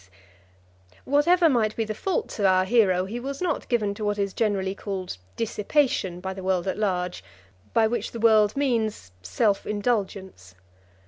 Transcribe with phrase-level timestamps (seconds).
[1.05, 4.33] Whatever might be the faults of our hero, he was not given to what is
[4.33, 7.23] generally called dissipation by the world at large,
[7.71, 10.55] by which the world means self indulgence.